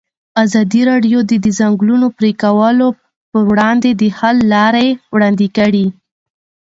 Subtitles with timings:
[0.43, 2.77] ازادي راډیو د د ځنګلونو پرېکول
[3.31, 5.85] پر وړاندې د حل لارې وړاندې کړي.